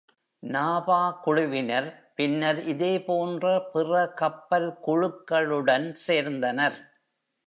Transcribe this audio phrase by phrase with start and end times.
[0.43, 6.79] "NABBA" குழுவினர் பின்னர் இதேபோன்ற பிற கப்பல் குழுக்களுடன் சேர்ந்தனர்.